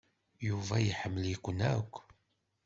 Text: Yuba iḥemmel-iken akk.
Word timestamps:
Yuba 0.47 0.75
iḥemmel-iken 0.81 1.59
akk. 1.75 1.93